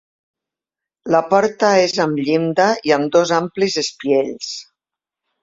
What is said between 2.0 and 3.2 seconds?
amb llinda i amb